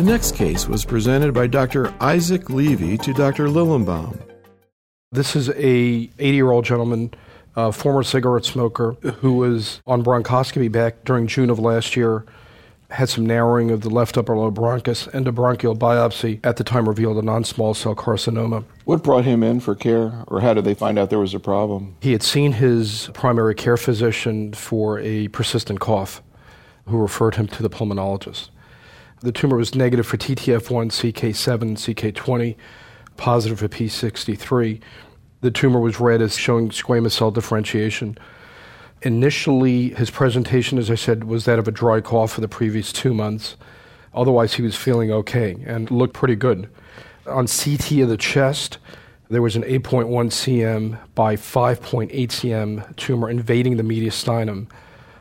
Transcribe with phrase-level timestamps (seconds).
[0.00, 1.92] The next case was presented by Dr.
[2.00, 3.48] Isaac Levy to Dr.
[3.48, 4.18] Lilenbaum.
[5.12, 7.12] This is a 80-year-old gentleman,
[7.54, 12.24] a former cigarette smoker, who was on bronchoscopy back during June of last year,
[12.88, 16.64] had some narrowing of the left upper lobe bronchus, and a bronchial biopsy at the
[16.64, 18.64] time revealed a non-small cell carcinoma.
[18.86, 21.40] What brought him in for care, or how did they find out there was a
[21.40, 21.94] problem?
[22.00, 26.22] He had seen his primary care physician for a persistent cough,
[26.86, 28.48] who referred him to the pulmonologist.
[29.20, 32.56] The tumor was negative for TTF1, CK7, CK20,
[33.18, 34.80] positive for P63.
[35.42, 38.16] The tumor was read as showing squamous cell differentiation.
[39.02, 42.92] Initially, his presentation, as I said, was that of a dry cough for the previous
[42.92, 43.56] two months.
[44.14, 46.70] Otherwise, he was feeling okay and looked pretty good.
[47.26, 48.78] On CT of the chest,
[49.28, 54.66] there was an 8.1 cm by 5.8 cm tumor invading the mediastinum.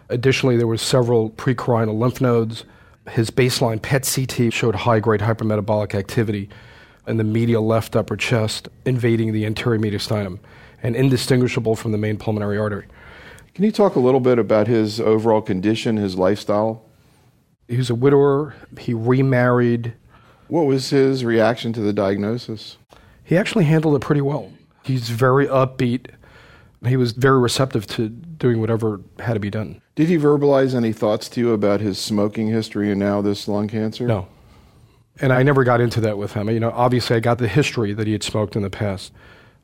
[0.07, 2.63] Additionally, there were several precarinal lymph nodes
[3.11, 6.49] his baseline PET CT showed high grade hypermetabolic activity
[7.07, 10.39] in the medial left upper chest, invading the anterior mediastinum
[10.81, 12.85] and indistinguishable from the main pulmonary artery.
[13.53, 16.85] Can you talk a little bit about his overall condition, his lifestyle?
[17.67, 19.93] He was a widower, he remarried.
[20.47, 22.77] What was his reaction to the diagnosis?
[23.23, 24.51] He actually handled it pretty well.
[24.83, 26.07] He's very upbeat.
[26.85, 29.81] He was very receptive to doing whatever had to be done.
[29.99, 33.67] Did he verbalize any thoughts to you about his smoking history and now this lung
[33.67, 34.07] cancer?
[34.07, 34.29] No.
[35.19, 36.49] And I never got into that with him.
[36.49, 39.11] You know, obviously I got the history that he had smoked in the past.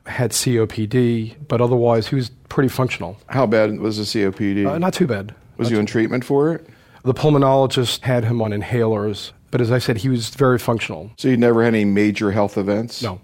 [0.04, 3.16] Had COPD, but otherwise he was pretty functional.
[3.28, 4.66] How bad was the COPD?
[4.66, 5.34] Uh, not too bad.
[5.56, 6.66] Was not he on treatment for it?
[7.02, 11.12] The pulmonologist had him on inhalers, but as I said, he was very functional.
[11.16, 13.02] So you never had any major health events?
[13.02, 13.22] No.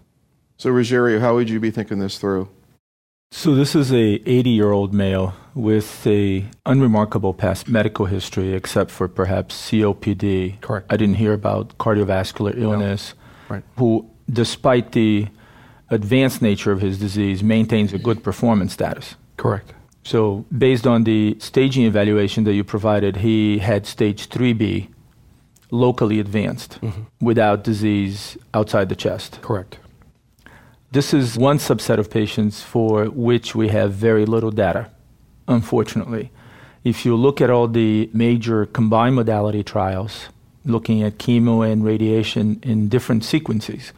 [0.56, 2.48] So Rogerio, how would you be thinking this through?
[3.32, 9.70] So this is a 80-year-old male with a unremarkable past medical history, except for perhaps
[9.70, 10.60] COPD.
[10.60, 10.86] Correct.
[10.90, 13.14] I didn't hear about cardiovascular illness.
[13.48, 13.56] No.
[13.56, 13.64] Right.
[13.76, 15.28] Who, despite the
[15.90, 19.16] advanced nature of his disease, maintains a good performance status.
[19.36, 19.74] Correct.
[20.04, 24.88] So, based on the staging evaluation that you provided, he had stage 3B,
[25.70, 27.02] locally advanced, mm-hmm.
[27.20, 29.38] without disease outside the chest.
[29.42, 29.78] Correct.
[30.90, 34.90] This is one subset of patients for which we have very little data,
[35.48, 36.30] unfortunately.
[36.84, 40.28] If you look at all the major combined modality trials,
[40.64, 43.92] looking at chemo and radiation in different sequences,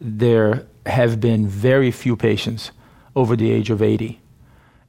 [0.00, 2.70] there have been very few patients
[3.16, 4.20] over the age of 80.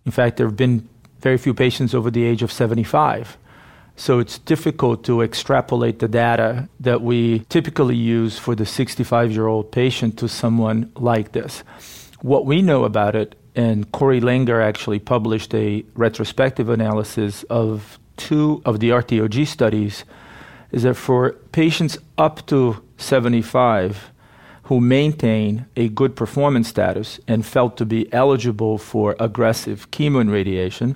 [0.05, 0.88] In fact, there have been
[1.19, 3.38] very few patients over the age of 75.
[3.95, 9.47] So it's difficult to extrapolate the data that we typically use for the 65 year
[9.47, 11.63] old patient to someone like this.
[12.22, 18.61] What we know about it, and Corey Langer actually published a retrospective analysis of two
[18.66, 20.03] of the RTOG studies,
[20.71, 24.11] is that for patients up to 75
[24.63, 30.31] who maintain a good performance status and felt to be eligible for aggressive chemo and
[30.31, 30.95] radiation,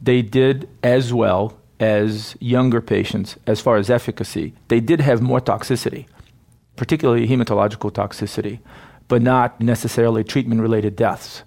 [0.00, 4.52] they did as well as younger patients as far as efficacy.
[4.68, 6.06] They did have more toxicity,
[6.76, 8.60] particularly hematological toxicity,
[9.08, 11.42] but not necessarily treatment related deaths.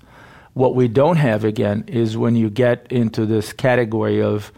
[0.60, 4.52] What we don't have, again, is when you get into this category of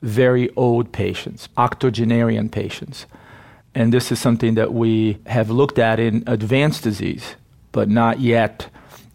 [0.00, 3.06] very old patients, octogenarian patients.
[3.74, 7.34] And this is something that we have looked at in advanced disease,
[7.72, 8.68] but not yet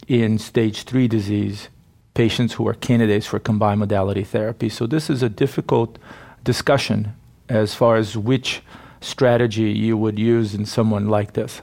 [0.10, 1.70] in stage three disease
[2.16, 4.68] patients who are candidates for combined modality therapy.
[4.68, 5.98] So this is a difficult
[6.44, 7.16] discussion
[7.48, 8.62] as far as which
[9.00, 11.62] strategy you would use in someone like this.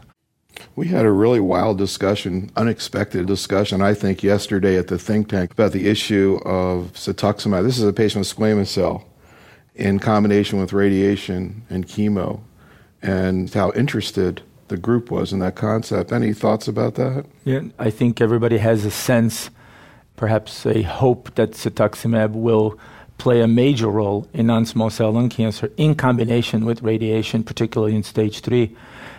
[0.74, 5.52] We had a really wild discussion, unexpected discussion, I think, yesterday at the think tank
[5.52, 7.64] about the issue of cetuximab.
[7.64, 9.06] This is a patient with squamous cell
[9.74, 12.40] in combination with radiation and chemo,
[13.02, 16.12] and how interested the group was in that concept.
[16.12, 17.26] Any thoughts about that?
[17.44, 19.50] Yeah, I think everybody has a sense
[20.16, 22.78] perhaps a hope that cetuximab will
[23.18, 28.02] play a major role in non-small cell lung cancer in combination with radiation, particularly in
[28.02, 28.76] stage three.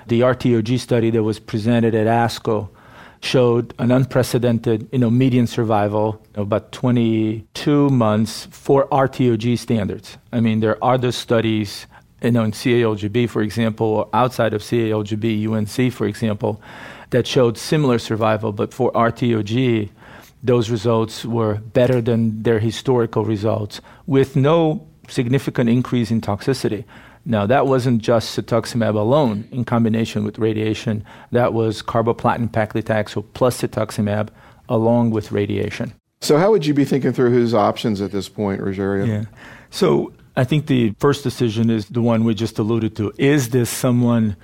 [0.07, 2.69] The RTOG study that was presented at ASCO
[3.21, 10.17] showed an unprecedented, you know, median survival of about 22 months for RTOG standards.
[10.31, 11.87] I mean, there are other studies,
[12.21, 16.61] you know, in CALGB, for example, or outside of CALGB, UNC, for example,
[17.09, 19.89] that showed similar survival, but for RTOG,
[20.43, 26.85] those results were better than their historical results with no significant increase in toxicity.
[27.29, 33.61] Now, that wasn't just cetuximab alone in combination with radiation, that was carboplatin paclitaxel plus
[33.61, 34.29] cetuximab
[34.69, 35.93] along with radiation.
[36.21, 39.05] So, how would you be thinking through his options at this point, Rogerio?
[39.05, 39.25] Yeah.
[39.69, 43.11] So, I think the first decision is the one we just alluded to.
[43.17, 44.37] Is this someone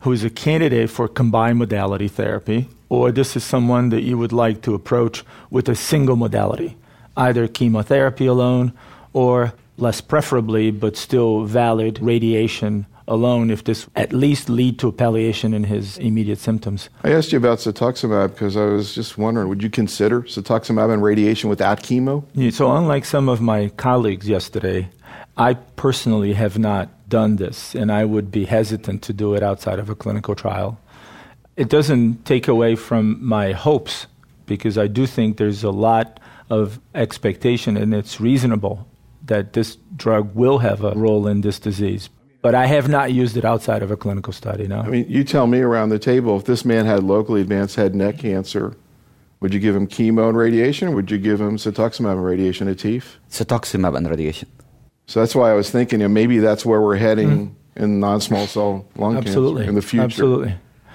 [0.00, 4.32] who is a candidate for combined modality therapy, or this is someone that you would
[4.32, 6.78] like to approach with a single modality,
[7.18, 8.72] either chemotherapy alone
[9.12, 14.92] or less preferably, but still valid radiation alone if this at least lead to a
[14.92, 16.88] palliation in his immediate symptoms.
[17.02, 21.02] I asked you about cetuximab because I was just wondering, would you consider cetuximab and
[21.02, 22.24] radiation without chemo?
[22.34, 24.88] Yeah, so unlike some of my colleagues yesterday,
[25.36, 29.80] I personally have not done this, and I would be hesitant to do it outside
[29.80, 30.78] of a clinical trial.
[31.56, 34.06] It doesn't take away from my hopes
[34.46, 38.86] because I do think there's a lot of expectation, and it's reasonable
[39.30, 42.10] that this drug will have a role in this disease.
[42.42, 44.80] But I have not used it outside of a clinical study, no.
[44.80, 47.92] I mean, you tell me around the table if this man had locally advanced head
[47.92, 48.76] and neck cancer,
[49.38, 52.66] would you give him chemo and radiation, or would you give him cetuximab and radiation
[52.66, 53.18] at TEEF?
[53.30, 54.48] Cetuximab and radiation.
[55.06, 57.82] So that's why I was thinking, you know, maybe that's where we're heading mm.
[57.82, 59.62] in non-small cell lung Absolutely.
[59.62, 60.04] cancer in the future.
[60.04, 60.54] Absolutely.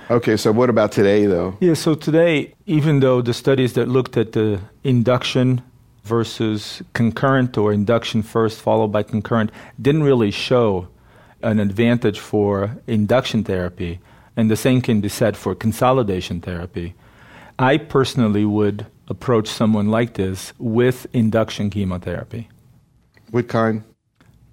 [0.09, 1.57] Okay, so what about today, though?
[1.61, 5.61] Yeah, so today, even though the studies that looked at the induction
[6.05, 10.87] versus concurrent or induction first followed by concurrent didn't really show
[11.41, 13.99] an advantage for induction therapy,
[14.37, 16.93] and the same can be said for consolidation therapy.
[17.57, 22.49] I personally would approach someone like this with induction chemotherapy.
[23.31, 23.83] What kind?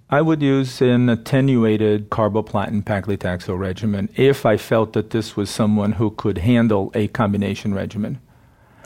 [0.09, 5.93] I would use an attenuated carboplatin paclitaxel regimen if I felt that this was someone
[5.93, 8.19] who could handle a combination regimen.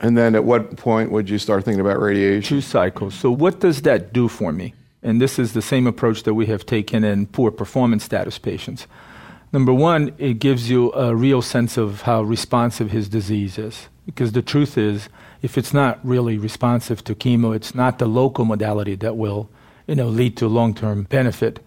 [0.00, 2.56] And then at what point would you start thinking about radiation?
[2.56, 3.14] Two cycles.
[3.14, 4.74] So, what does that do for me?
[5.02, 8.86] And this is the same approach that we have taken in poor performance status patients.
[9.52, 13.88] Number one, it gives you a real sense of how responsive his disease is.
[14.06, 15.08] Because the truth is,
[15.42, 19.48] if it's not really responsive to chemo, it's not the local modality that will
[19.88, 21.60] you know, lead to long term benefit.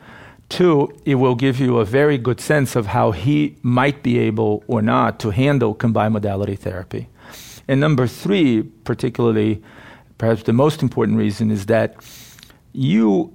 [0.47, 4.63] Two, it will give you a very good sense of how he might be able
[4.67, 7.07] or not to handle combined modality therapy.
[7.71, 9.63] And number three, particularly,
[10.17, 11.95] perhaps the most important reason, is that
[12.73, 13.33] you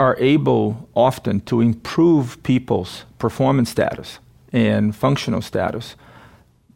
[0.00, 4.18] are able often to improve people's performance status
[4.50, 5.94] and functional status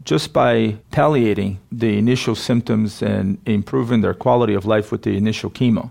[0.04, 5.48] just by palliating the initial symptoms and improving their quality of life with the initial
[5.48, 5.90] chemo.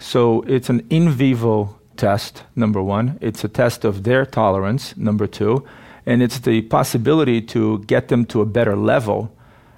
[0.00, 3.16] So it's an in vivo test, number one.
[3.20, 5.64] It's a test of their tolerance, number two.
[6.04, 9.30] And it's the possibility to get them to a better level,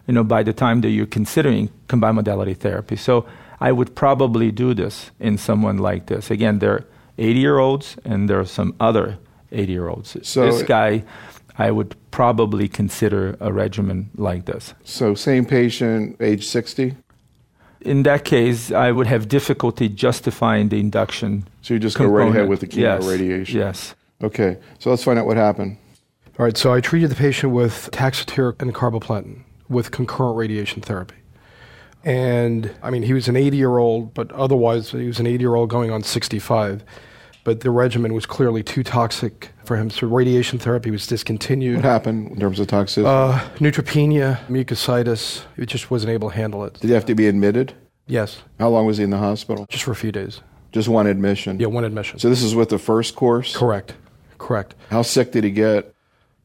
[0.09, 2.97] you know, by the time that you're considering combined modality therapy.
[2.97, 3.27] So
[3.61, 6.31] I would probably do this in someone like this.
[6.31, 6.85] Again, they're
[7.19, 9.19] 80 year olds and there are some other
[9.53, 10.17] 80 year olds.
[10.27, 11.05] So this guy,
[11.59, 14.75] I would probably consider a regimen like this.
[14.83, 16.97] So, same patient, age 60?
[17.81, 21.47] In that case, I would have difficulty justifying the induction.
[21.63, 22.17] So you just component.
[22.17, 23.05] go right ahead with the chemo yes.
[23.05, 23.59] radiation?
[23.59, 23.95] Yes.
[24.23, 25.77] Okay, so let's find out what happened.
[26.39, 31.17] All right, so I treated the patient with Taxotere and carboplatin with concurrent radiation therapy.
[32.05, 35.43] And I mean, he was an 80 year old, but otherwise, he was an 80
[35.43, 36.85] year old going on 65.
[37.45, 41.77] But the regimen was clearly too toxic for him, so radiation therapy was discontinued.
[41.77, 43.07] What happened in terms of toxicity?
[43.07, 45.45] Uh, neutropenia, mucositis.
[45.57, 46.75] He just wasn't able to handle it.
[46.75, 47.73] Did he have to be admitted?
[48.07, 48.43] Yes.
[48.59, 49.67] How long was he in the hospital?
[49.71, 50.41] Just for a few days.
[50.73, 51.59] Just one admission?
[51.59, 52.19] Yeah, one admission.
[52.19, 53.57] So this is with the first course?
[53.57, 53.95] Correct.
[54.37, 54.75] Correct.
[54.91, 55.95] How sick did he get?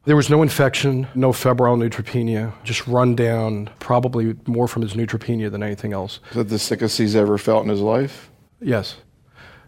[0.05, 5.49] There was no infection, no febrile neutropenia, just run down, probably more from his neutropenia
[5.49, 6.19] than anything else.
[6.31, 8.29] Is that the sickest he's ever felt in his life?
[8.59, 8.97] Yes.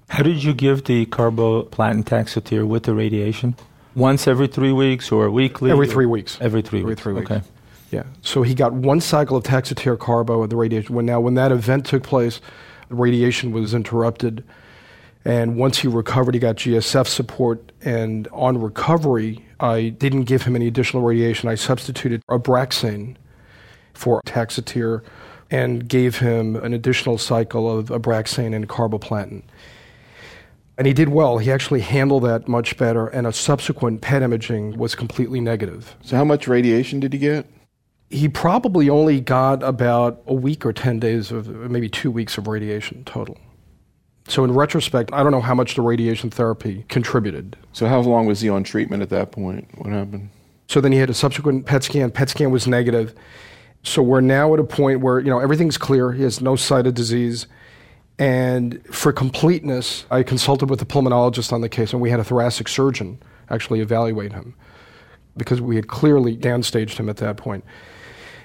[0.10, 3.56] How did you give the carboplatin taxotere with the radiation?
[3.96, 5.72] Once every three weeks or weekly?
[5.72, 6.38] Every three weeks.
[6.42, 7.02] Every three every weeks.
[7.02, 7.32] Three weeks.
[7.32, 7.42] Okay.
[7.92, 8.04] Yeah.
[8.22, 10.96] So he got one cycle of taxotere carbo at the radiation.
[10.96, 12.42] When now, when that event took place,
[12.90, 14.44] the radiation was interrupted.
[15.24, 17.72] And once he recovered, he got GCSF support.
[17.82, 21.50] And on recovery, I didn't give him any additional radiation.
[21.50, 23.16] I substituted Abraxane
[23.94, 25.04] for Taxotere
[25.50, 29.44] and gave him an additional cycle of Abraxane and carboplatin.
[30.78, 31.38] And he did well.
[31.38, 35.96] He actually handled that much better, and a subsequent PET imaging was completely negative.
[36.02, 37.46] So, how much radiation did he get?
[38.10, 42.48] He probably only got about a week or 10 days of maybe two weeks of
[42.48, 43.38] radiation total.
[44.28, 47.56] So, in retrospect, I don't know how much the radiation therapy contributed.
[47.74, 49.68] So, how long was he on treatment at that point?
[49.78, 50.30] What happened?
[50.68, 52.10] So, then he had a subsequent PET scan.
[52.10, 53.14] PET scan was negative.
[53.84, 56.12] So, we're now at a point where, you know, everything's clear.
[56.12, 57.46] He has no site of disease.
[58.18, 62.24] And for completeness, I consulted with a pulmonologist on the case, and we had a
[62.24, 64.56] thoracic surgeon actually evaluate him
[65.38, 67.64] because we had clearly downstaged him at that point.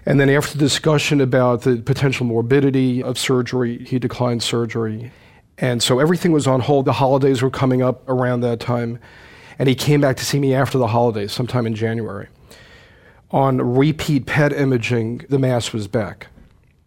[0.05, 5.13] And then, after discussion about the potential morbidity of surgery, he declined surgery.
[5.61, 6.87] And so everything was on hold.
[6.87, 8.99] The holidays were coming up around that time.
[9.59, 12.29] And he came back to see me after the holidays, sometime in January.
[13.31, 16.29] On repeat PET imaging, the mass was back.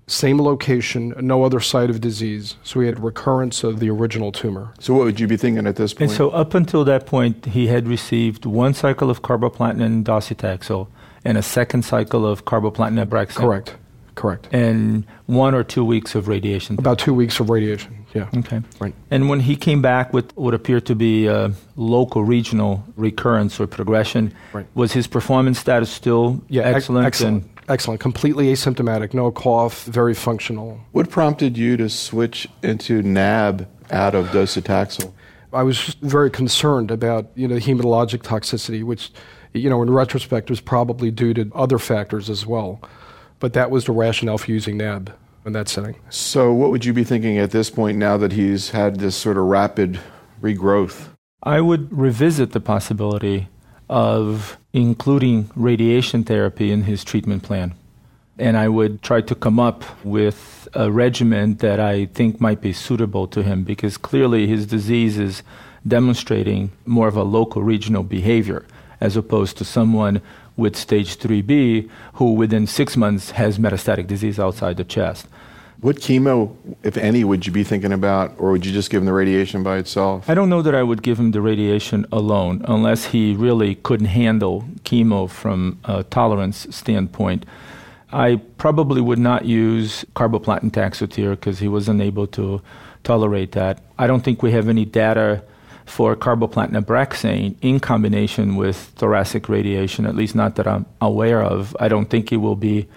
[0.08, 2.58] Same location, no other site of disease.
[2.64, 4.74] So we had recurrence of the original tumor.
[4.80, 6.10] So what would you be thinking at this point?
[6.10, 10.88] And so up until that point, he had received one cycle of carboplatin and docetaxel
[11.24, 13.36] and a second cycle of carboplatin and Abraxane.
[13.36, 13.76] Correct.
[14.16, 14.48] Correct.
[14.52, 16.78] And one or two weeks of radiation.
[16.78, 18.03] About two weeks of radiation.
[18.14, 18.30] Yeah.
[18.38, 18.62] Okay.
[18.80, 18.94] Right.
[19.10, 23.68] And when he came back with what appeared to be a local regional recurrence or
[23.68, 24.66] progression, Right.
[24.76, 26.62] was his performance status still Yeah.
[26.64, 27.08] ex- excellent?
[27.08, 27.44] Excellent.
[27.44, 28.00] And Excellent.
[28.02, 29.14] Completely asymptomatic.
[29.14, 29.86] No cough.
[29.86, 30.80] Very functional.
[30.92, 35.12] what prompted you to switch into NAB out of docetaxel?
[35.54, 39.12] I was very concerned about you know the hematologic toxicity, which
[39.54, 42.80] you know in retrospect was probably due to other factors as well,
[43.40, 45.12] but that was the rationale for using NAB
[45.46, 45.96] in that setting.
[46.10, 49.38] So what would you be thinking at this point now that he's had this sort
[49.38, 50.00] of rapid
[50.42, 51.10] regrowth?
[51.42, 53.50] I would revisit the possibility
[53.90, 57.76] of including radiation therapy in his treatment plan.
[58.40, 62.74] And I would try to come up with a regimen that I think might be
[62.74, 65.44] suitable to him because clearly his disease is
[65.88, 68.66] demonstrating more of a local regional behavior
[69.00, 70.22] as opposed to someone
[70.56, 75.28] with stage 3B who within six months has metastatic disease outside the chest.
[75.82, 79.06] What chemo, if any, would you be thinking about, or would you just give him
[79.06, 80.30] the radiation by itself?
[80.30, 84.06] I don't know that I would give him the radiation alone unless he really couldn't
[84.06, 87.46] handle chemo from a tolerance standpoint.
[88.14, 92.62] I probably would not use carboplatin taxotere because he was unable to
[93.04, 93.84] tolerate that.
[94.00, 95.44] I don't think we have any data
[95.86, 101.76] for carboplatin Abraxane in combination with thoracic radiation, at least not that I'm aware of.
[101.80, 102.88] I don't think it will be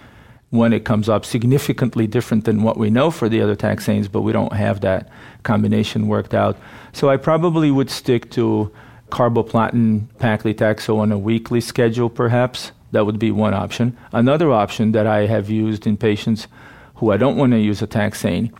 [0.49, 4.21] when it comes up significantly different than what we know for the other taxanes, but
[4.21, 5.09] we don't have that
[5.43, 6.57] combination worked out.
[6.93, 8.71] So I probably would stick to
[9.09, 12.71] carboplatin paclitaxel on a weekly schedule, perhaps.
[12.91, 13.97] That would be one option.
[14.13, 16.47] Another option that I have used in patients
[16.95, 18.53] who I don't want to use a taxane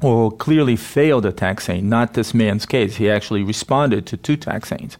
[0.00, 4.96] or clearly failed a taxane, not this man's case, he actually responded to two taxanes,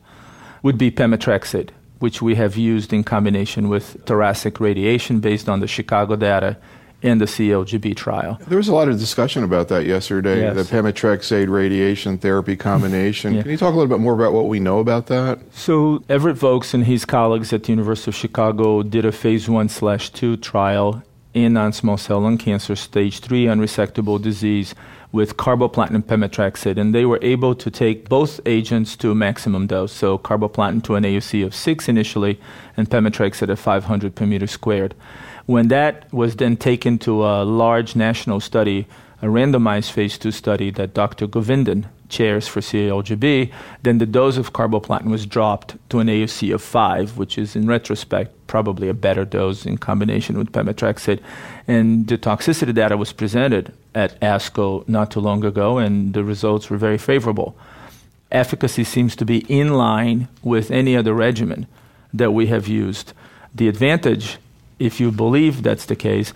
[0.63, 5.67] would be pemetrexed, which we have used in combination with thoracic radiation based on the
[5.69, 6.57] Chicago data
[7.01, 8.41] and the CALGB trial.
[8.49, 10.57] There was a lot of discussion about that yesterday, Yes.
[10.57, 13.35] the pemetrexate radiation therapy combination.
[13.35, 13.43] Yeah.
[13.43, 15.39] Can you talk a little bit more about what we know about that?
[15.55, 19.69] So Everett Vokes and his colleagues at the University of Chicago did a phase one
[19.69, 24.75] slash two trial in non-small cell lung cancer, stage three unresectable disease,
[25.11, 29.93] with carboplatin pemetrexed, and they were able to take both agents to a maximum dose.
[29.93, 32.39] So carboplatin to an AUC of six initially,
[32.77, 34.95] and pemetrexed at 500 per meter squared.
[35.47, 38.87] When that was then taken to a large national study,
[39.23, 41.27] a randomized phase two study that Dr.
[41.27, 46.63] Govindan chairs for CALGB, then the dose of carboplatin was dropped to an AUC of
[46.63, 51.21] 5, which is in retrospect probably a better dose in combination with pemetrexed.
[51.67, 56.71] And the toxicity data was presented at ASCO not too long ago, and the results
[56.71, 57.57] were very favorable.
[58.31, 61.67] Efficacy seems to be in line with any other regimen
[62.13, 63.13] that we have used.
[63.55, 64.39] The advantage,
[64.79, 66.33] if you believe that's the case,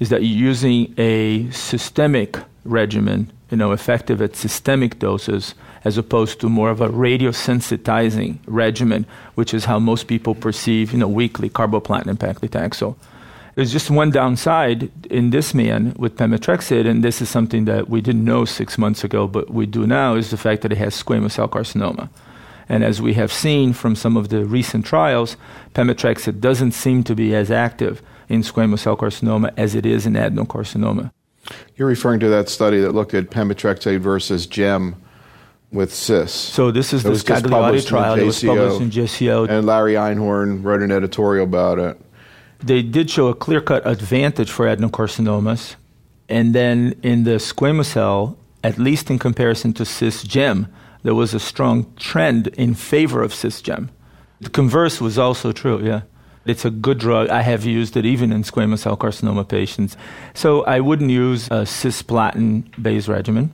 [0.00, 5.54] is that you're using a systemic regimen, you know, effective at systemic doses,
[5.84, 10.98] as opposed to more of a radiosensitizing regimen, which is how most people perceive, you
[10.98, 12.96] know, weekly carboplatin paclitaxel.
[13.54, 18.00] There's just one downside in this man with pemetrexed, and this is something that we
[18.00, 21.00] didn't know six months ago, but we do now, is the fact that it has
[21.00, 22.08] squamous cell carcinoma.
[22.70, 25.36] And as we have seen from some of the recent trials,
[25.74, 30.14] pemetrexed doesn't seem to be as active in squamous cell carcinoma as it is in
[30.14, 31.10] adenocarcinoma.
[31.76, 34.96] You're referring to that study that looked at pemetrexate versus GEM
[35.72, 36.32] with CIS.
[36.32, 39.48] So this is It the Scagliotti trial that was published in JCO.
[39.48, 41.98] and Larry Einhorn wrote an editorial about it.
[42.62, 45.74] they did show a clear cut advantage for adenocarcinomas.
[46.28, 50.68] And then in the squamous cell, at least in comparison to cisgem,
[51.02, 53.88] there was a strong trend in favor of cisgem.
[54.40, 56.02] The converse was also true, yeah.
[56.44, 57.28] It's a good drug.
[57.28, 59.96] I have used it even in squamous cell carcinoma patients.
[60.34, 63.50] So I wouldn't use a cisplatin based regimen,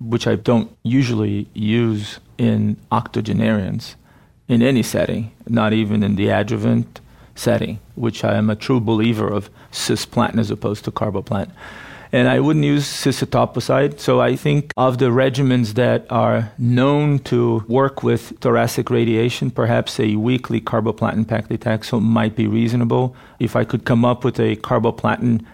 [0.00, 3.96] which I don't usually use in octogenarians
[4.48, 7.00] in any setting, not even in the adjuvant
[7.34, 11.50] setting, which I am a true believer of cisplatin as opposed to carboplatin.
[12.14, 13.98] And I wouldn't use cisetoposide.
[13.98, 19.98] So I think of the regimens that are known to work with thoracic radiation, perhaps
[19.98, 23.16] a weekly carboplatin paclitaxel might be reasonable.
[23.40, 25.44] If I could come up with a carboplatin,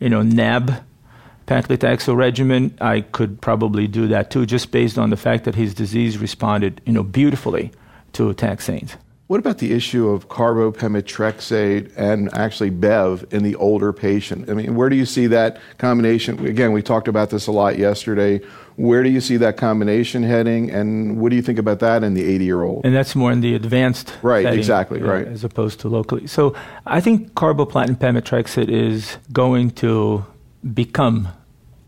[0.00, 0.82] you know, NAB
[1.46, 5.72] paclitaxel regimen, I could probably do that too, just based on the fact that his
[5.72, 7.70] disease responded, you know, beautifully
[8.14, 8.96] to taxanes.
[9.28, 14.48] What about the issue of carbopemetrexate and actually Bev in the older patient?
[14.48, 16.46] I mean, where do you see that combination?
[16.46, 18.40] Again, we talked about this a lot yesterday.
[18.76, 22.14] Where do you see that combination heading, and what do you think about that in
[22.14, 22.86] the 80 year old?
[22.86, 26.26] And that's more in the advanced right, setting, exactly, right, as opposed to locally.
[26.26, 26.56] So
[26.86, 30.24] I think carboplatin pemetrexate is going to
[30.72, 31.28] become,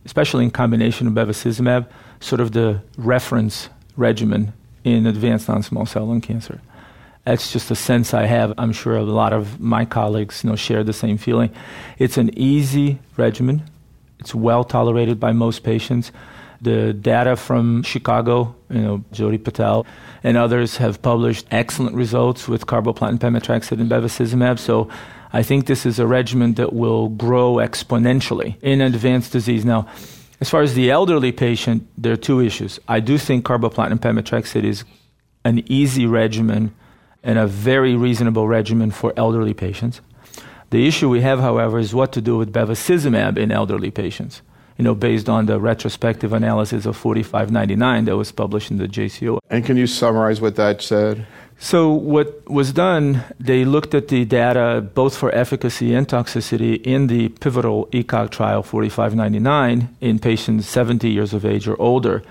[0.05, 1.89] especially in combination with bevacizumab,
[2.21, 4.53] sort of the reference regimen
[4.85, 6.61] in advanced non-small cell lung cancer.
[7.25, 8.55] That's just a sense I have.
[8.59, 11.51] I'm sure a lot of my colleagues you know, share the same feeling.
[11.99, 13.63] It's an easy regimen.
[14.19, 16.13] It's well tolerated by most patients.
[16.63, 19.87] The data from Chicago, you know, Jyoti Patel
[20.23, 24.59] and others have published excellent results with carboplatin pemetrexate and bevacizumab.
[24.59, 24.89] So
[25.33, 29.65] I think this is a regimen that will grow exponentially in advanced disease.
[29.65, 29.89] Now,
[30.41, 32.79] as far as the elderly patient, there are two issues.
[32.89, 34.85] I do think carboplatin pemetrexate is
[35.45, 36.75] an easy regimen
[37.23, 40.01] and a very reasonable regimen for elderly patients.
[40.71, 44.43] The issue we have, however, is what to do with bevacizumab in elderly patients.
[44.79, 49.39] You know, based on the retrospective analysis of 4599 that was published in the JCO.
[49.51, 51.27] And can you summarize what that said?
[51.59, 57.09] So, what was done, they looked at the data both for efficacy and toxicity in
[57.09, 62.23] the pivotal ECOG trial 4599 in patients 70 years of age or older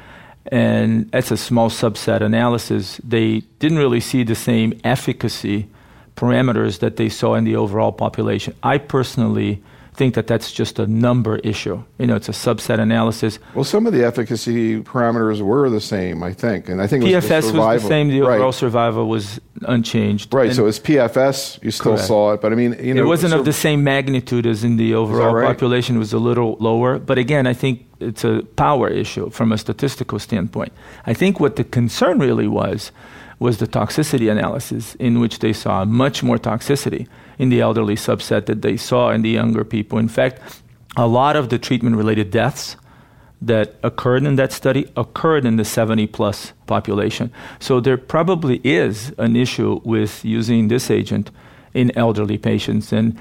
[0.49, 5.67] and that's a small subset analysis, they didn't really see the same efficacy
[6.15, 8.53] parameters that they saw in the overall population.
[8.61, 9.63] I personally
[9.99, 11.83] think that that's just a number issue.
[11.97, 13.37] You know, it's a subset analysis.
[13.53, 17.29] Well, some of the efficacy parameters were the same, I think, and I think PFS
[17.29, 18.07] was the, was the same.
[18.07, 20.33] The overall survival was unchanged.
[20.33, 20.47] Right.
[20.47, 21.61] And so it's PFS.
[21.61, 22.07] You still Correct.
[22.07, 24.63] saw it, but I mean, you know, it wasn't so- of the same magnitude as
[24.63, 25.45] in the overall right?
[25.45, 25.97] population.
[25.97, 26.97] It was a little lower.
[26.97, 30.71] But again, I think it's a power issue from a statistical standpoint.
[31.05, 32.93] I think what the concern really was
[33.39, 37.07] was the toxicity analysis, in which they saw much more toxicity
[37.39, 39.97] in the elderly subset that they saw in the younger people.
[39.97, 40.41] In fact,
[40.95, 42.75] a lot of the treatment related deaths
[43.41, 47.31] that occurred in that study occurred in the 70 plus population.
[47.59, 51.31] So there probably is an issue with using this agent
[51.73, 52.91] in elderly patients.
[52.91, 53.17] And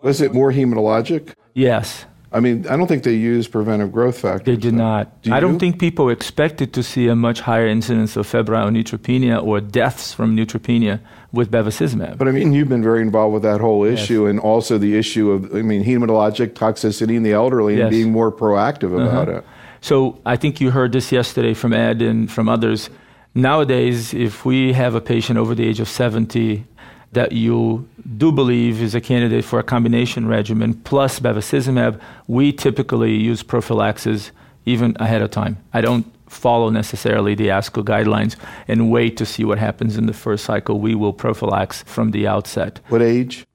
[0.00, 1.34] was it more hematologic?
[1.54, 4.44] yes, I mean, I don't think they used preventive growth factors.
[4.44, 5.22] they did not.
[5.22, 9.42] Do I don't think people expected to see a much higher incidence of febrile neutropenia
[9.42, 11.00] or deaths from neutropenia
[11.36, 12.18] with bevacizumab.
[12.18, 15.30] But I mean, you've been very involved with that whole issue, and also the issue
[15.30, 19.38] of, I mean, hematologic toxicity in the elderly and being more proactive about Uh-huh.
[19.38, 19.44] it.
[19.82, 22.90] So I think you heard this yesterday from Ed and from others.
[23.34, 26.64] Nowadays, if we have a patient over the age of 70
[27.12, 33.14] that you do believe is a candidate for a combination regimen plus bevacizumab, we typically
[33.14, 34.32] use prophylaxis
[34.64, 35.58] even ahead of time.
[35.72, 38.36] I don't follow necessarily the ASCO guidelines
[38.68, 40.78] and wait to see what happens in the first cycle.
[40.78, 42.80] We will prophylax from the outset.
[42.88, 43.46] What age?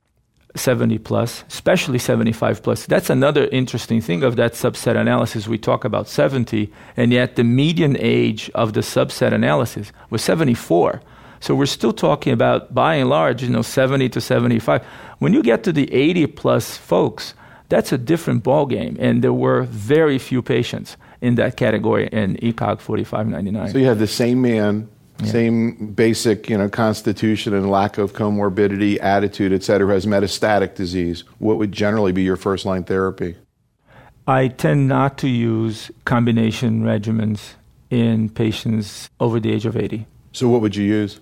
[0.56, 2.86] 70 plus, especially 75 plus.
[2.86, 5.48] That's another interesting thing of that subset analysis.
[5.48, 11.02] We talk about 70, and yet the median age of the subset analysis was 74.
[11.40, 14.84] So we're still talking about, by and large, you know, 70 to 75.
[15.20, 17.34] When you get to the 80 plus folks,
[17.70, 22.82] that's a different ballgame, and there were very few patients in that category in ECOG
[22.82, 23.72] 4599.
[23.72, 24.88] So you have the same man,
[25.20, 25.28] Yeah.
[25.28, 31.24] same basic, you know, constitution and lack of comorbidity, attitude, et cetera, has metastatic disease.
[31.38, 33.36] What would generally be your first line therapy?
[34.28, 37.54] I tend not to use combination regimens
[37.90, 40.08] in patients over the age of 80.
[40.32, 41.20] So what would you use?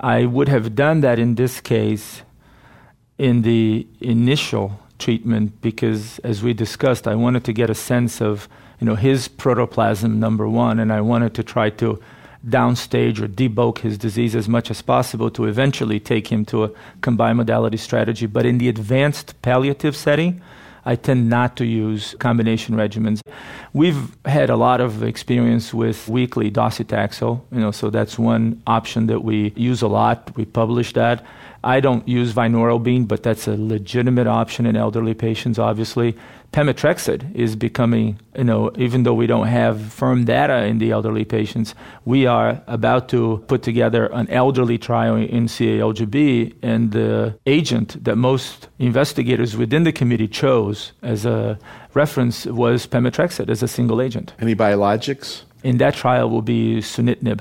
[0.00, 2.22] I would have done that in this case
[3.18, 8.48] in the initial treatment because, as we discussed, I wanted to get a sense of
[8.80, 12.00] you know his protoplasm number one, and I wanted to try to
[12.46, 16.70] downstage or debulk his disease as much as possible to eventually take him to a
[17.00, 18.26] combined modality strategy.
[18.26, 20.40] But in the advanced palliative setting,
[20.86, 23.20] I tend not to use combination regimens.
[23.72, 29.08] We've had a lot of experience with weekly docetaxel, you know, so that's one option
[29.08, 30.34] that we use a lot.
[30.36, 31.26] We publish that.
[31.64, 36.16] I don't use vinorelbine, but that's a legitimate option in elderly patients, obviously.
[36.52, 41.24] Pemetrexed is becoming, you know, even though we don't have firm data in the elderly
[41.24, 48.02] patients, we are about to put together an elderly trial in CALGB, and the agent
[48.04, 51.58] that most investigators within the committee chose as a
[51.92, 54.32] reference was pemetrexed as a single agent.
[54.40, 55.42] Any biologics?
[55.62, 57.40] In that trial will be sunitinib.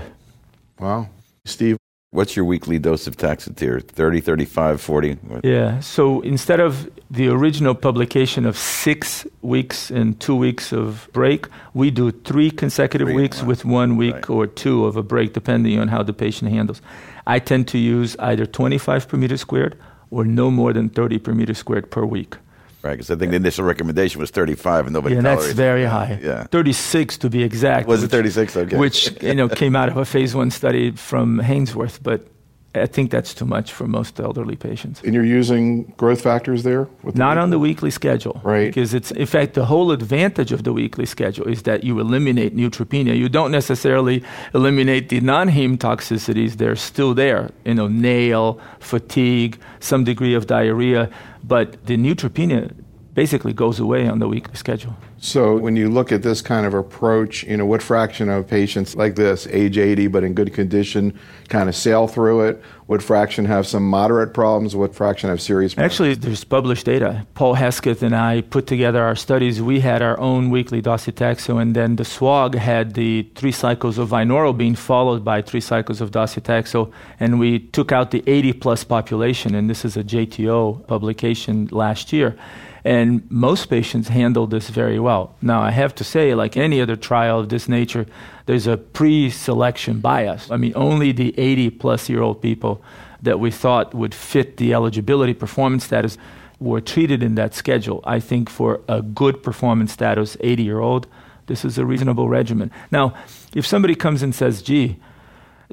[0.80, 1.08] Wow.
[1.46, 1.78] Steve,
[2.16, 3.86] What's your weekly dose of Taxotere?
[3.86, 5.18] 30, 35, 40?
[5.44, 5.82] Yeah.
[5.82, 11.92] So instead of the original publication of six weeks and two weeks of break, we
[11.92, 14.30] do three consecutive three weeks with one week right.
[14.30, 16.82] or two of a break, depending on how the patient handles.
[17.28, 19.78] I tend to use either 25 per meter squared
[20.10, 22.38] or no more than 30 per meter squared per week.
[22.86, 25.16] Right, because I think the initial recommendation was 35, and nobody.
[25.16, 26.20] Yeah, that's very high.
[26.22, 27.88] Yeah, 36 to be exact.
[27.88, 28.58] Was which, it 36?
[28.58, 28.78] Okay.
[28.78, 32.28] Which you know came out of a phase one study from Hainsworth, but
[32.76, 35.02] I think that's too much for most elderly patients.
[35.04, 36.88] And you're using growth factors there?
[37.04, 38.42] Not the on the weekly schedule.
[38.44, 38.68] Right.
[38.68, 42.56] Because it's, in fact, the whole advantage of the weekly schedule is that you eliminate
[42.56, 43.18] neutropenia.
[43.18, 47.52] You don't necessarily eliminate the non heme toxicities, they're still there.
[47.64, 51.10] You know, nail, fatigue, some degree of diarrhea,
[51.44, 52.74] but the neutropenia
[53.14, 54.96] basically goes away on the weekly schedule.
[55.18, 58.96] So when you look at this kind of approach, you know, what fraction of patients
[58.96, 62.62] like this, age 80 but in good condition, kind of sail through it?
[62.88, 64.76] What fraction have some moderate problems?
[64.76, 65.92] What fraction have serious problems?
[65.92, 67.26] Actually, there's published data.
[67.34, 69.62] Paul Hesketh and I put together our studies.
[69.62, 74.10] We had our own weekly docetaxel, and then the SWOG had the three cycles of
[74.10, 79.56] vinorelbine followed by three cycles of docetaxel, and we took out the 80 plus population,
[79.56, 82.38] and this is a JTO publication last year.
[82.86, 85.36] And most patients handle this very well.
[85.42, 88.06] Now, I have to say, like any other trial of this nature,
[88.46, 90.52] there's a pre selection bias.
[90.52, 92.84] I mean, only the 80 plus year old people
[93.24, 96.20] that we thought would fit the eligibility performance status
[96.60, 98.02] were treated in that schedule.
[98.06, 101.08] I think for a good performance status 80 year old,
[101.48, 102.70] this is a reasonable regimen.
[102.92, 103.16] Now,
[103.56, 104.98] if somebody comes and says, gee,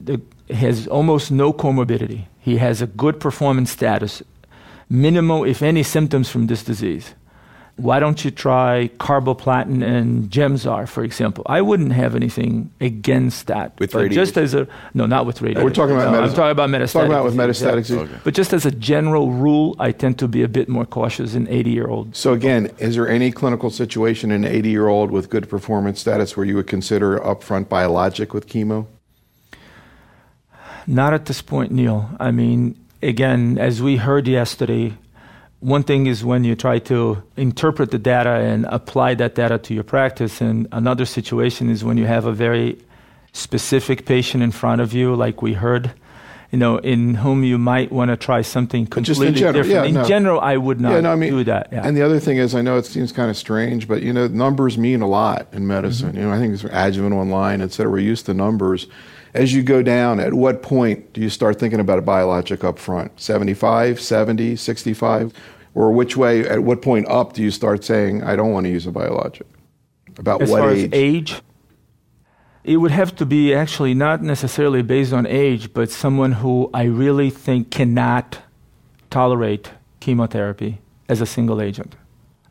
[0.00, 0.20] the,
[0.50, 4.22] has almost no comorbidity, he has a good performance status,
[4.92, 7.14] minimal, if any, symptoms from this disease.
[7.76, 11.42] Why don't you try carboplatin and Gemzar, for example?
[11.48, 13.72] I wouldn't have anything against that.
[13.80, 14.14] With radiation?
[14.22, 15.64] Just as a no, not with radiation.
[15.64, 16.92] We're talking about no, metas- I'm talking about metastatic.
[16.92, 17.96] Talking about with metastatic disease.
[17.96, 18.18] Okay.
[18.22, 21.48] But just as a general rule, I tend to be a bit more cautious in
[21.48, 22.18] 80 year olds.
[22.18, 25.98] So again, is there any clinical situation in an 80 year old with good performance
[25.98, 28.86] status where you would consider upfront biologic with chemo?
[30.86, 32.10] Not at this point, Neil.
[32.20, 34.94] I mean, again, as we heard yesterday,
[35.60, 39.74] one thing is when you try to interpret the data and apply that data to
[39.74, 42.78] your practice, and another situation is when you have a very
[43.32, 45.92] specific patient in front of you, like we heard,
[46.50, 49.84] you know, in whom you might want to try something completely in general, different.
[49.84, 50.04] Yeah, in no.
[50.04, 51.68] general, I would not yeah, no, I mean, do that.
[51.72, 51.86] Yeah.
[51.86, 54.26] And the other thing is, I know it seems kind of strange, but you know,
[54.28, 56.08] numbers mean a lot in medicine.
[56.08, 56.18] Mm-hmm.
[56.18, 57.90] You know, I think it's adjuvant online, et cetera.
[57.90, 58.86] We're used to numbers.
[59.34, 62.78] As you go down, at what point do you start thinking about a biologic up
[62.78, 63.18] front?
[63.18, 65.32] 75, 70, 65?
[65.74, 68.70] Or which way, at what point up do you start saying, I don't want to
[68.70, 69.46] use a biologic?
[70.18, 70.84] About as what far age?
[70.84, 71.42] As age?
[72.64, 76.84] It would have to be actually not necessarily based on age, but someone who I
[76.84, 78.38] really think cannot
[79.10, 81.96] tolerate chemotherapy as a single agent.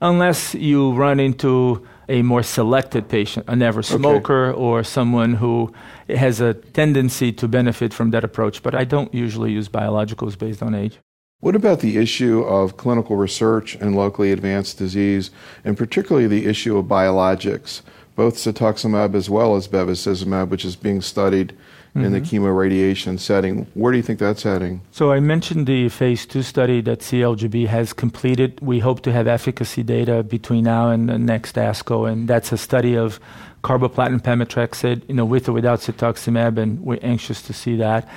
[0.02, 4.60] Unless you run into a more selected patient, a never smoker, okay.
[4.60, 5.74] or someone who
[6.10, 8.64] has a tendency to benefit from that approach.
[8.64, 11.00] But I don't usually use biologicals based on age.
[11.40, 15.32] What about the issue of clinical research in locally advanced disease,
[15.64, 17.82] and particularly the issue of biologics,
[18.16, 21.58] both cetuximab as well as bevacizumab, which is being studied
[21.96, 22.06] mm-hmm.
[22.06, 22.46] in the mm-hmm.
[22.46, 23.68] chemoradiation setting?
[23.74, 24.82] Where do you think that's heading?
[24.92, 28.60] So I mentioned the phase two study that CALGB has completed.
[28.62, 32.58] We hope to have efficacy data between now and the next ASCO, and that's a
[32.58, 33.20] study of
[33.64, 38.08] carboplatin pemetrexed, you know, with or without cetuximab, and we're anxious to see that.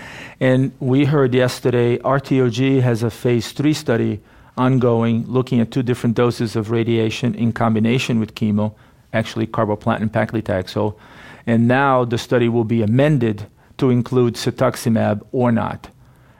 [0.40, 4.20] And we heard yesterday RTOG has a phase three study
[4.56, 8.74] ongoing, looking at two different doses of radiation in combination with chemo,
[9.12, 10.96] actually carboplatin paclitaxel.
[11.46, 13.46] And now the study will be amended
[13.78, 15.88] to include cetuximab or not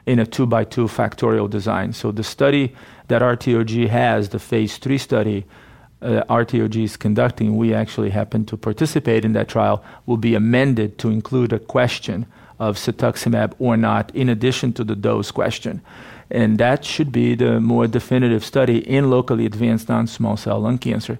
[0.05, 1.93] in a two by two factorial design.
[1.93, 2.75] So the study
[3.07, 5.45] that RTOG has, the phase three study,
[6.01, 10.97] uh, RTOG is conducting, we actually happen to participate in that trial, will be amended
[10.99, 12.25] to include a question
[12.59, 15.81] of cetuximab or not, in addition to the dose question.
[16.31, 20.77] And that should be the more definitive study in locally advanced non small cell lung
[20.77, 21.19] cancer.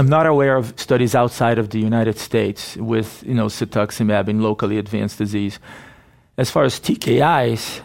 [0.00, 4.40] I'm not aware of studies outside of the United States with you know, cetuximab in
[4.40, 5.58] locally advanced disease.
[6.38, 7.82] As far as TKIs,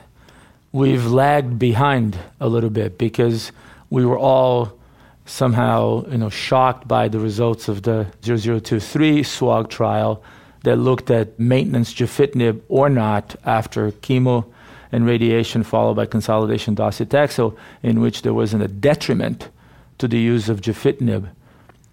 [0.71, 3.51] we've lagged behind a little bit because
[3.89, 4.79] we were all
[5.25, 10.23] somehow you know, shocked by the results of the 0023 SWOG trial
[10.63, 14.45] that looked at maintenance gefitinib or not after chemo
[14.89, 19.49] and radiation followed by consolidation docetaxel, in which there wasn't a detriment
[19.97, 21.27] to the use of gefitinib,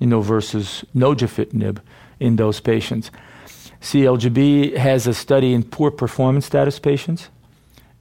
[0.02, 1.78] you know, versus nogefitinib
[2.18, 3.10] in those patients.
[3.80, 7.30] CALGB has a study in poor performance status patients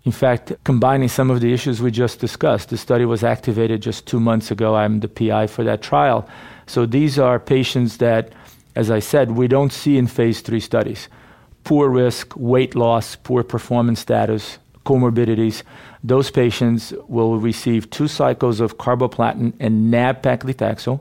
[0.04, 4.08] In fact, combining some of the issues we just discussed, the study was activated just
[4.08, 4.76] two months ago.
[4.76, 6.28] I'm the PI for that trial.
[6.66, 8.34] So these are patients that,
[8.76, 11.08] as I said, we don't see in phase three studies.
[11.64, 15.62] Poor risk, weight loss, poor performance status, comorbidities.
[16.04, 21.00] Those patients will receive two cycles of carboplatin and nab-paclitaxel,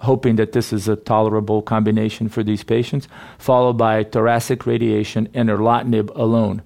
[0.00, 3.08] hoping that this is a tolerable combination for these patients,
[3.38, 6.62] followed by thoracic radiation and erlotinib alone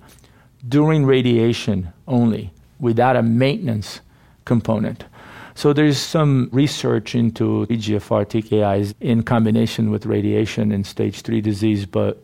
[0.68, 4.00] during radiation only, without a maintenance
[4.44, 5.04] component.
[5.54, 11.84] So there's some research into EGFR TKIs in combination with radiation in stage 3 disease,
[11.84, 12.22] but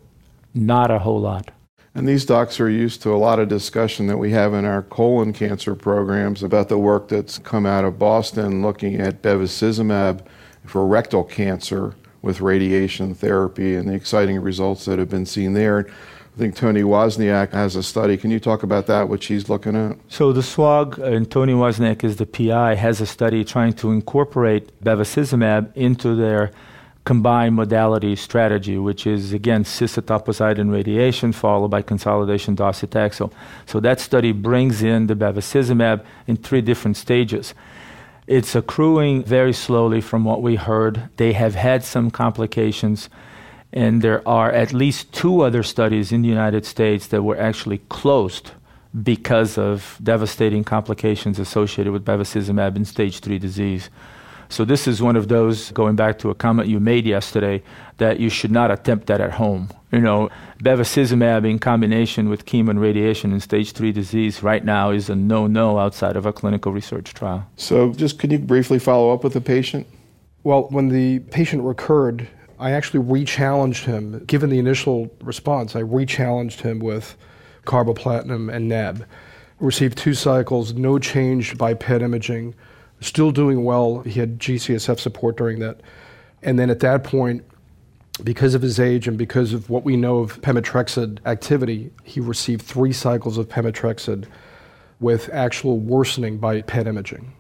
[0.55, 1.51] not a whole lot.
[1.95, 4.83] And these docs are used to a lot of discussion that we have in our
[4.83, 10.21] colon cancer programs about the work that's come out of Boston looking at bevacizumab
[10.69, 15.87] for rectal cancer with radiation therapy and the exciting results that have been seen there.
[15.89, 18.17] I think Tony Wozniak has a study.
[18.17, 19.99] Can you talk about that, what she's looking at?
[20.09, 24.79] So the SWOG, and Tony Wozniak is the PI, has a study trying to incorporate
[24.85, 26.53] bevacizumab into their
[27.05, 33.33] combined modality strategy, which is again cis-etoposide radiation followed by consolidation docetaxel.
[33.67, 37.55] So that study brings in the bevacizumab in three different stages.
[38.29, 41.09] It's accruing very slowly from what we heard.
[41.17, 43.09] They have had some complications
[43.73, 47.79] and there are at least two other studies in the United States that were actually
[47.89, 48.51] closed
[49.03, 53.89] because of devastating complications associated with bevacizumab in stage 3 disease.
[54.49, 57.63] So this is one of those going back to a comment you made yesterday
[57.99, 59.69] that you should not attempt that at home.
[59.93, 60.31] You know,
[60.63, 65.17] bevacizumab in combination with chemo and radiation in stage 3 disease right now is a
[65.17, 67.47] no-no outside of a clinical research trial.
[67.57, 69.87] So just can you briefly follow up with the patient?
[70.45, 74.25] Well, when the patient recurred, I actually re-challenged him.
[74.25, 77.17] Given the initial response, I re-challenged him with
[77.67, 79.05] carboplatin and NAB.
[79.61, 82.55] Received two cycles, no change by PET imaging,
[83.01, 84.01] still doing well.
[84.01, 85.81] He had GCSF support during that.
[86.43, 87.45] And then at that point,
[88.25, 92.63] because of his age and because of what we know of pemetrexed activity, he received
[92.63, 94.27] three cycles of pemetrexed
[95.01, 97.33] with actual worsening by PET imaging.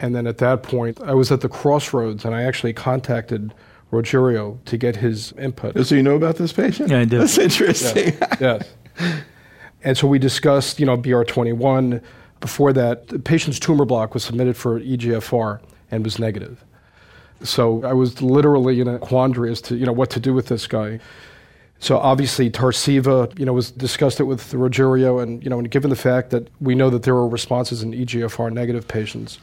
[0.00, 3.54] And then at that point, I was at the crossroads and I actually contacted
[3.92, 5.86] Rogerio to get his input.
[5.86, 6.90] So you know about this patient?
[6.90, 7.18] Yeah, I do.
[7.18, 8.14] That's interesting.
[8.40, 8.68] yes.
[9.82, 12.02] And so we discussed, you know, BR21.
[12.44, 16.62] Before that, the patient's tumor block was submitted for EGFR and was negative.
[17.42, 20.48] So I was literally in a quandary as to, you know, what to do with
[20.48, 21.00] this guy.
[21.78, 25.88] So obviously Tarceva, you know, was discussed it with Rogerio, and you know, and given
[25.88, 29.38] the fact that we know that there were responses in EGFR negative patients,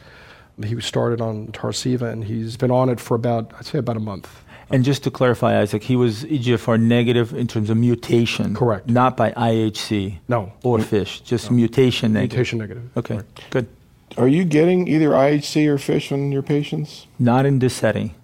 [0.64, 3.96] he was started on Tarceva, and he's been on it for about, I'd say, about
[3.96, 4.44] a month.
[4.72, 8.54] And just to clarify, Isaac, he was EGFR negative in terms of mutation.
[8.54, 8.88] Correct.
[8.88, 10.18] Not by IHC.
[10.28, 10.52] No.
[10.62, 11.56] Or FISH, just no.
[11.56, 12.36] mutation negative.
[12.36, 12.96] Mutation negative.
[12.96, 13.50] Okay, Correct.
[13.50, 13.68] good.
[14.16, 17.06] Are you getting either IHC or FISH on your patients?
[17.18, 18.14] Not in this setting.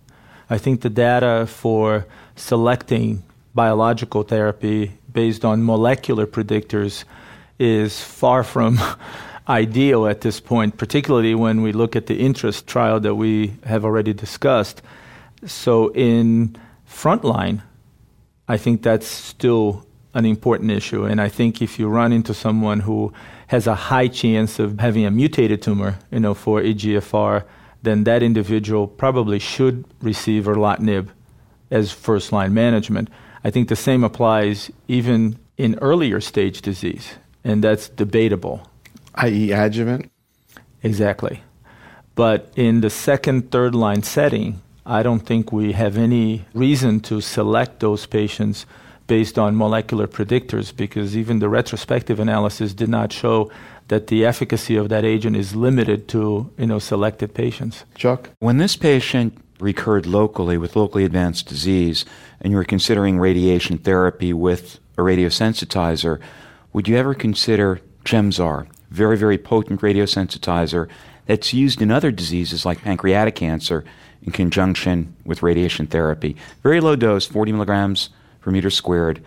[0.50, 2.06] I think the data for
[2.36, 3.22] selecting
[3.54, 7.04] biological therapy based on molecular predictors
[7.58, 8.78] is far from
[9.48, 13.84] ideal at this point, particularly when we look at the interest trial that we have
[13.84, 14.80] already discussed.
[15.46, 16.56] So, in
[16.88, 17.62] frontline,
[18.48, 21.04] I think that's still an important issue.
[21.04, 23.12] And I think if you run into someone who
[23.48, 27.44] has a high chance of having a mutated tumor, you know, for EGFR,
[27.82, 31.08] then that individual probably should receive erlotinib
[31.70, 33.08] as first line management.
[33.44, 38.68] I think the same applies even in earlier stage disease, and that's debatable
[39.18, 40.10] i.e., adjuvant?
[40.82, 41.42] Exactly.
[42.14, 47.20] But in the second, third line setting, I don't think we have any reason to
[47.20, 48.64] select those patients
[49.06, 53.50] based on molecular predictors because even the retrospective analysis did not show
[53.88, 57.84] that the efficacy of that agent is limited to you know selected patients.
[57.96, 62.06] Chuck, when this patient recurred locally with locally advanced disease
[62.40, 66.18] and you were considering radiation therapy with a radiosensitizer,
[66.72, 70.88] would you ever consider Gemzar very, very potent radiosensitizer
[71.26, 73.84] that's used in other diseases like pancreatic cancer
[74.28, 76.36] in conjunction with radiation therapy.
[76.62, 78.10] Very low dose, 40 milligrams
[78.42, 79.22] per meter squared.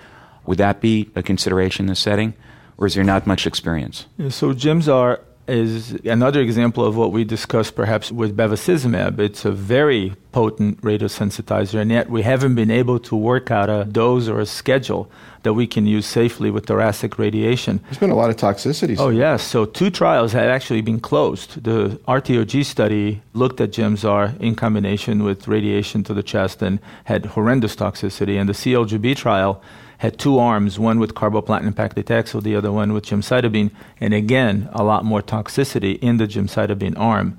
[0.45, 2.35] Would that be a consideration in this setting,
[2.77, 4.05] or is there not much experience?
[4.29, 5.19] So, Gemzar
[5.51, 9.19] is another example of what we discussed perhaps with bevacizumab.
[9.19, 13.83] It's a very potent radiosensitizer, and yet we haven't been able to work out a
[13.83, 15.11] dose or a schedule
[15.43, 17.81] that we can use safely with thoracic radiation.
[17.85, 18.97] There's been a lot of toxicities.
[18.99, 19.43] Oh, yes.
[19.43, 21.63] So, two trials have actually been closed.
[21.63, 27.25] The RTOG study looked at Gemzar in combination with radiation to the chest and had
[27.25, 29.61] horrendous toxicity, and the CALGB trial
[30.01, 34.83] had two arms, one with carboplatin paclitaxel, the other one with gemcitabine, and again, a
[34.83, 37.37] lot more toxicity in the gemcitabine arm.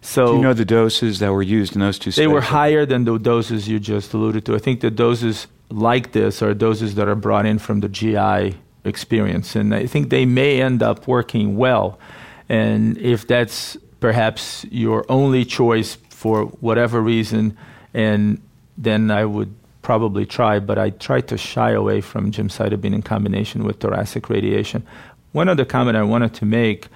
[0.00, 2.10] So, do you know the doses that were used in those two?
[2.10, 4.56] They were higher than the doses you just alluded to.
[4.56, 8.58] I think the doses like this are doses that are brought in from the GI
[8.82, 12.00] experience, and I think they may end up working well.
[12.48, 17.56] And if that's perhaps your only choice for whatever reason,
[17.94, 18.42] and
[18.76, 19.54] then I would
[19.84, 24.84] probably try, but I try to shy away from gemcitabine in combination with thoracic radiation.
[25.30, 26.88] One other comment I wanted to make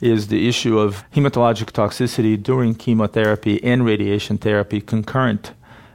[0.00, 5.52] is the issue of hematologic toxicity during chemotherapy and radiation therapy concurrent.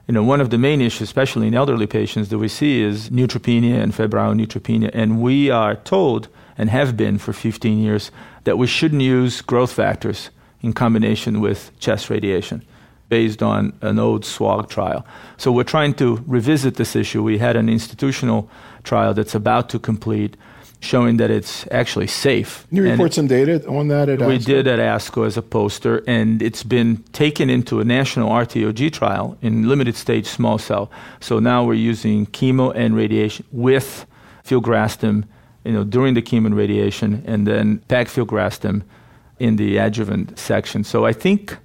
[0.08, 3.10] You know, one of the main issues, especially in elderly patients, that we see is
[3.10, 4.91] neutropenia and febrile neutropenia.
[4.93, 8.12] And we are told, and have been for 15 years,
[8.43, 10.30] that we shouldn't use growth factors
[10.62, 12.65] in combination with chest radiation
[13.17, 15.06] based on an old SWOG trial.
[15.38, 17.21] So we're trying to revisit this issue.
[17.21, 18.49] We had an institutional
[18.84, 20.36] trial that's about to complete
[20.80, 22.65] showing that it's actually safe.
[22.69, 24.45] Can you report and some data on that at We ASCO?
[24.45, 29.38] did at ASCO as a poster, and it's been taken into a national RTOG trial
[29.41, 30.89] in limited stage small cell.
[31.19, 34.08] So now we're using chemo and radiation with
[34.43, 35.23] filgrastim,
[35.63, 38.82] you know, during the chemo and radiation, and then pegfilgrastim
[39.39, 40.84] in the adjuvant section.
[40.84, 41.58] So I think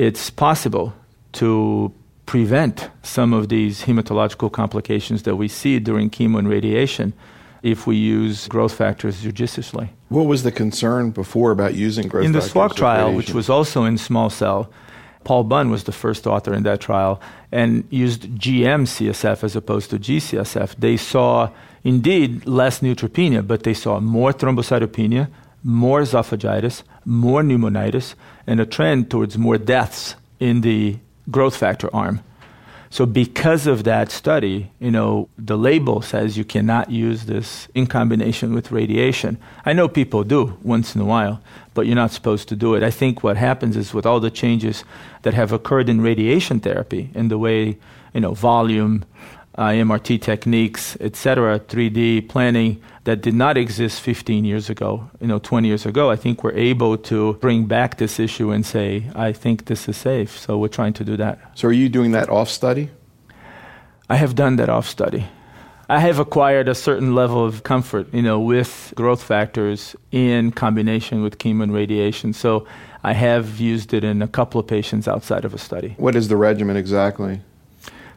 [0.00, 0.94] it's possible
[1.32, 1.92] to
[2.24, 7.12] prevent some of these hematological complications that we see during chemo and radiation
[7.62, 9.90] if we use growth factors judiciously.
[10.08, 12.44] What was the concern before about using growth factors?
[12.46, 12.60] in the?
[12.60, 14.72] SWOG trial, which was also in small cell,
[15.24, 17.20] Paul Bunn was the first author in that trial
[17.52, 20.76] and used GM CSF as opposed to GCSF.
[20.76, 21.50] They saw
[21.84, 25.28] indeed less neutropenia, but they saw more thrombocytopenia,
[25.62, 28.14] more esophagitis, more pneumonitis,
[28.46, 30.98] and a trend towards more deaths in the
[31.30, 32.20] growth factor arm.
[32.92, 37.86] So because of that study, you know, the label says you cannot use this in
[37.86, 39.38] combination with radiation.
[39.64, 41.40] I know people do once in a while,
[41.72, 42.82] but you're not supposed to do it.
[42.82, 44.82] I think what happens is with all the changes
[45.22, 47.78] that have occurred in radiation therapy in the way,
[48.12, 49.04] you know, volume,
[49.60, 55.38] Uh, MRT techniques, etc., 3D planning that did not exist 15 years ago, you know,
[55.38, 56.10] 20 years ago.
[56.10, 59.98] I think we're able to bring back this issue and say, I think this is
[59.98, 60.38] safe.
[60.38, 61.38] So we're trying to do that.
[61.58, 62.88] So are you doing that off study?
[64.08, 65.26] I have done that off study.
[65.90, 71.22] I have acquired a certain level of comfort, you know, with growth factors in combination
[71.22, 72.32] with chemo and radiation.
[72.32, 72.66] So
[73.04, 75.96] I have used it in a couple of patients outside of a study.
[75.98, 77.42] What is the regimen exactly?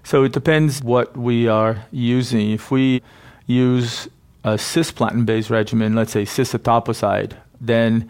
[0.03, 2.51] So it depends what we are using.
[2.51, 3.01] If we
[3.47, 4.07] use
[4.43, 8.09] a cisplatin based regimen, let's say cis-etoposide, then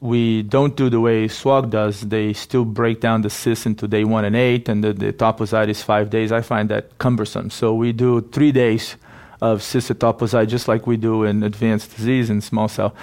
[0.00, 2.00] we don't do the way SWOG does.
[2.02, 5.68] They still break down the cis into day one and eight, and the, the etoposide
[5.68, 6.32] is five days.
[6.32, 7.50] I find that cumbersome.
[7.50, 8.96] So we do three days
[9.40, 12.94] of cis-etoposide, just like we do in advanced disease in small cell.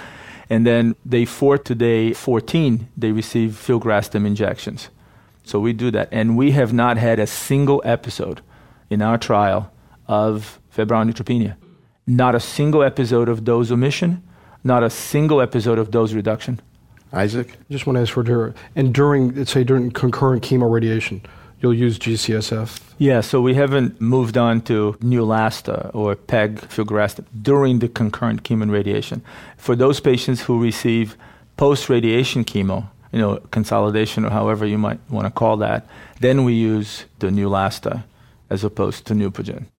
[0.50, 4.88] And then day four to day 14, they receive filgrastim injections.
[5.44, 6.08] So we do that.
[6.10, 8.40] And we have not had a single episode
[8.90, 9.70] in our trial
[10.08, 11.56] of febrile neutropenia.
[12.06, 14.22] Not a single episode of dose omission,
[14.62, 16.60] not a single episode of dose reduction.
[17.12, 17.52] Isaac?
[17.52, 18.54] I just want to ask for Dura.
[18.74, 21.22] And during, let's say, during concurrent chemo radiation,
[21.60, 22.80] you'll use GCSF?
[22.98, 28.62] Yeah, so we haven't moved on to Neulasta or PEG filgrastim during the concurrent chemo
[28.62, 29.22] and radiation.
[29.56, 31.16] For those patients who receive
[31.56, 35.86] post radiation chemo, you know, consolidation or however you might want to call that,
[36.18, 38.02] then we use the Neulasta
[38.50, 39.66] as opposed to Neupogen.